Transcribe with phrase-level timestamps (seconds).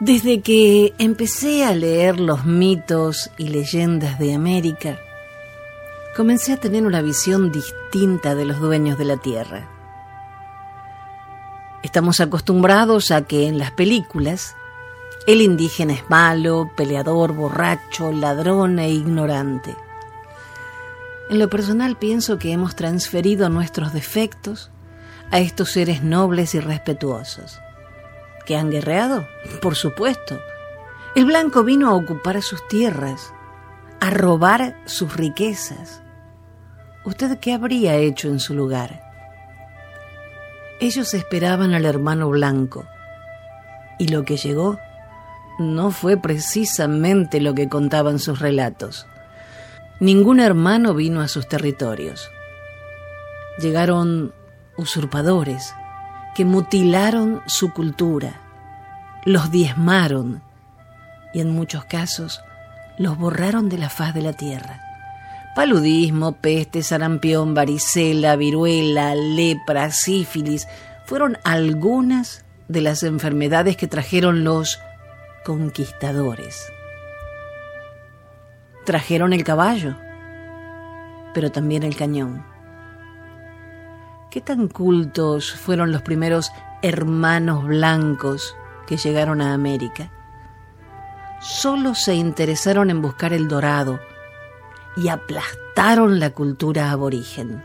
[0.00, 4.98] Desde que empecé a leer los mitos y leyendas de América,
[6.16, 9.68] comencé a tener una visión distinta de los dueños de la tierra.
[11.82, 14.56] Estamos acostumbrados a que en las películas
[15.26, 19.74] el indígena es malo, peleador, borracho, ladrón e ignorante.
[21.30, 24.70] En lo personal pienso que hemos transferido nuestros defectos
[25.30, 27.58] a estos seres nobles y respetuosos.
[28.46, 29.26] ¿Que han guerreado?
[29.62, 30.40] Por supuesto.
[31.14, 33.32] El blanco vino a ocupar sus tierras,
[34.00, 36.02] a robar sus riquezas.
[37.04, 39.00] ¿Usted qué habría hecho en su lugar?
[40.80, 42.84] Ellos esperaban al hermano blanco,
[43.98, 44.78] y lo que llegó
[45.58, 49.06] no fue precisamente lo que contaban sus relatos.
[50.00, 52.28] Ningún hermano vino a sus territorios.
[53.58, 54.34] Llegaron
[54.76, 55.72] usurpadores
[56.34, 58.40] que mutilaron su cultura,
[59.24, 60.42] los diezmaron
[61.32, 62.42] y en muchos casos
[62.98, 64.80] los borraron de la faz de la tierra.
[65.54, 70.66] Paludismo, peste, sarampión, varicela, viruela, lepra, sífilis
[71.06, 74.80] fueron algunas de las enfermedades que trajeron los
[75.44, 76.66] conquistadores.
[78.84, 79.96] Trajeron el caballo,
[81.34, 82.53] pero también el cañón.
[84.34, 86.50] ¿Qué tan cultos fueron los primeros
[86.82, 90.10] hermanos blancos que llegaron a América?
[91.40, 94.00] Solo se interesaron en buscar el dorado,
[94.96, 97.62] y aplastaron la cultura aborigen.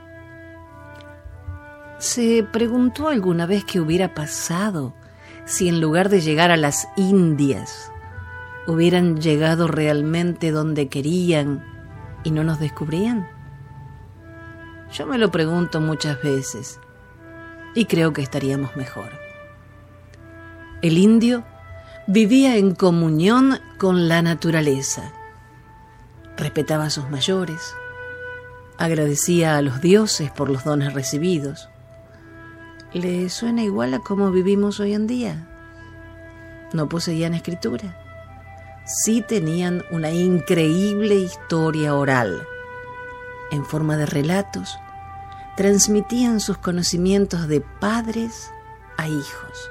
[1.97, 4.93] ¿Se preguntó alguna vez qué hubiera pasado
[5.45, 7.91] si en lugar de llegar a las Indias
[8.67, 11.65] hubieran llegado realmente donde querían
[12.23, 13.38] y no nos descubrían?
[14.91, 16.79] Yo me lo pregunto muchas veces
[17.75, 19.11] y creo que estaríamos mejor.
[20.81, 21.43] El indio
[22.07, 25.13] vivía en comunión con la naturaleza
[26.39, 27.75] respetaba a sus mayores,
[28.77, 31.69] agradecía a los dioses por los dones recibidos.
[32.93, 35.47] ¿Le suena igual a cómo vivimos hoy en día?
[36.73, 37.97] No poseían escritura.
[38.85, 42.41] Sí tenían una increíble historia oral.
[43.51, 44.77] En forma de relatos,
[45.57, 48.51] transmitían sus conocimientos de padres
[48.97, 49.69] a hijos.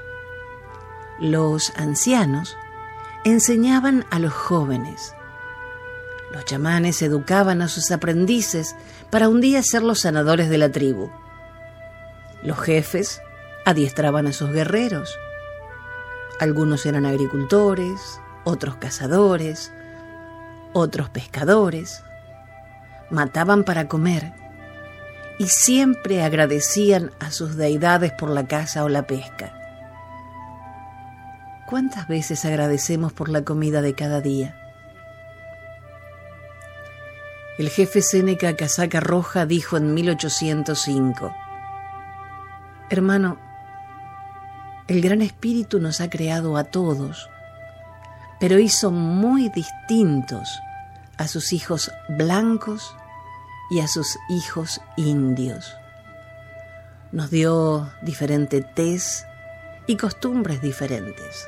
[1.19, 2.55] Los ancianos
[3.23, 5.13] enseñaban a los jóvenes
[6.31, 8.75] los chamanes educaban a sus aprendices
[9.09, 11.09] para un día ser los sanadores de la tribu.
[12.43, 13.21] Los jefes
[13.65, 15.17] adiestraban a sus guerreros.
[16.39, 19.73] Algunos eran agricultores, otros cazadores,
[20.73, 22.03] otros pescadores.
[23.11, 24.33] Mataban para comer
[25.39, 29.53] y siempre agradecían a sus deidades por la caza o la pesca.
[31.65, 34.55] ¿Cuántas veces agradecemos por la comida de cada día?
[37.57, 41.35] El jefe Séneca Casaca Roja dijo en 1805,
[42.89, 43.37] Hermano,
[44.87, 47.29] el Gran Espíritu nos ha creado a todos,
[48.39, 50.59] pero hizo muy distintos
[51.17, 52.95] a sus hijos blancos
[53.69, 55.75] y a sus hijos indios.
[57.11, 59.25] Nos dio diferente tez
[59.87, 61.47] y costumbres diferentes.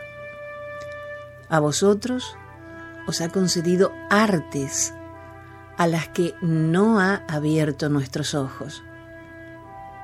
[1.50, 2.36] A vosotros
[3.08, 4.94] os ha concedido artes
[5.78, 8.84] a las que no ha abierto nuestros ojos.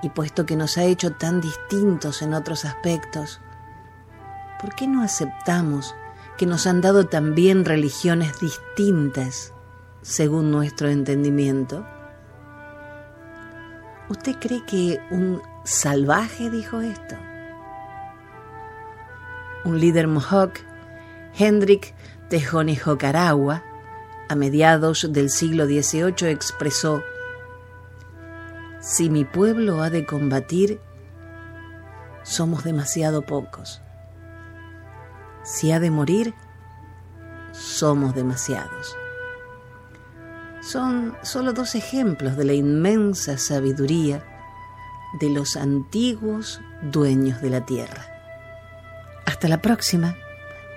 [0.01, 3.41] Y puesto que nos ha hecho tan distintos en otros aspectos,
[4.61, 5.95] ¿por qué no aceptamos
[6.37, 9.53] que nos han dado también religiones distintas
[10.01, 11.85] según nuestro entendimiento?
[14.09, 17.15] ¿Usted cree que un salvaje dijo esto?
[19.65, 20.59] Un líder mohawk,
[21.37, 21.93] Hendrik
[22.29, 23.63] Tejonijocaragua,
[24.29, 27.03] a mediados del siglo XVIII expresó,
[28.79, 30.79] Si mi pueblo ha de combatir,
[32.23, 33.81] somos demasiado pocos.
[35.43, 36.33] Si ha de morir,
[37.51, 38.95] somos demasiados.
[40.61, 44.23] Son solo dos ejemplos de la inmensa sabiduría
[45.19, 48.05] de los antiguos dueños de la tierra.
[49.25, 50.15] Hasta la próxima.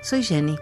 [0.02, 0.56] Soy Jenny.